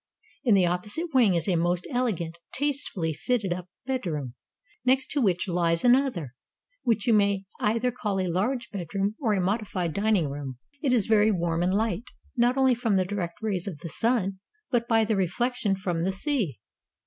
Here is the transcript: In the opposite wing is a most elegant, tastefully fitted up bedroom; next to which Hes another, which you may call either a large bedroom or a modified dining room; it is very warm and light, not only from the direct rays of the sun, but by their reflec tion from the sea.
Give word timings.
In 0.43 0.55
the 0.55 0.65
opposite 0.65 1.13
wing 1.13 1.35
is 1.35 1.47
a 1.47 1.55
most 1.55 1.85
elegant, 1.91 2.39
tastefully 2.51 3.13
fitted 3.13 3.53
up 3.53 3.67
bedroom; 3.85 4.33
next 4.83 5.11
to 5.11 5.21
which 5.21 5.45
Hes 5.45 5.83
another, 5.85 6.33
which 6.81 7.05
you 7.05 7.13
may 7.13 7.45
call 7.61 7.67
either 7.69 7.93
a 8.03 8.27
large 8.27 8.71
bedroom 8.71 9.13
or 9.19 9.33
a 9.35 9.39
modified 9.39 9.93
dining 9.93 10.27
room; 10.29 10.57
it 10.81 10.91
is 10.91 11.05
very 11.05 11.29
warm 11.31 11.61
and 11.61 11.75
light, 11.75 12.09
not 12.35 12.57
only 12.57 12.73
from 12.73 12.95
the 12.95 13.05
direct 13.05 13.43
rays 13.43 13.67
of 13.67 13.77
the 13.81 13.89
sun, 13.89 14.39
but 14.71 14.87
by 14.87 15.05
their 15.05 15.15
reflec 15.17 15.53
tion 15.53 15.75
from 15.75 16.01
the 16.01 16.11
sea. 16.11 16.57